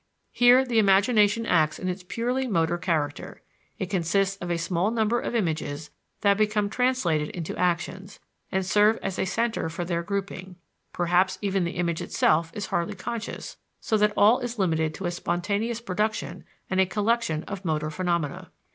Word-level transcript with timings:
Here, 0.31 0.65
the 0.65 0.79
imagination 0.79 1.45
acts 1.45 1.77
in 1.77 1.87
its 1.87 2.01
purely 2.01 2.47
motor 2.47 2.79
character; 2.79 3.43
it 3.77 3.91
consists 3.91 4.35
of 4.37 4.49
a 4.49 4.57
small 4.57 4.89
number 4.89 5.19
of 5.21 5.35
images 5.35 5.91
that 6.21 6.37
become 6.37 6.71
translated 6.71 7.29
into 7.29 7.55
actions, 7.55 8.19
and 8.51 8.65
serve 8.65 8.97
as 9.03 9.19
a 9.19 9.25
center 9.25 9.69
for 9.69 9.85
their 9.85 10.01
grouping; 10.01 10.55
perhaps 10.91 11.37
even 11.43 11.65
the 11.65 11.77
image 11.77 12.01
itself 12.01 12.49
is 12.55 12.65
hardly 12.65 12.95
conscious, 12.95 13.57
so 13.79 13.95
that 13.95 14.13
all 14.17 14.39
is 14.39 14.57
limited 14.57 14.95
to 14.95 15.05
a 15.05 15.11
spontaneous 15.11 15.79
production 15.79 16.45
and 16.67 16.79
a 16.81 16.87
collection 16.87 17.43
of 17.43 17.63
motor 17.63 17.91
phenomena. 17.91 18.49